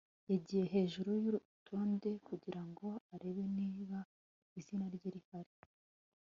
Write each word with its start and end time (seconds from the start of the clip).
yagiye 0.31 0.63
hejuru 0.73 1.09
y'urutonde 1.23 2.09
kugira 2.27 2.61
ngo 2.69 2.87
arebe 3.13 3.43
niba 3.57 3.99
izina 4.59 4.85
rye 4.95 5.09
rihari 5.15 5.55